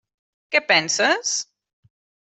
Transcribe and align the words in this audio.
Què 0.55 0.61
penses? 0.71 1.37